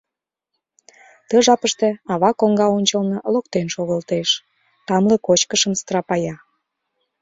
[1.27, 4.29] Ты жапыште ава коҥга ончылно локтен шогылтеш—
[4.87, 6.35] тамле кочкышым страпая.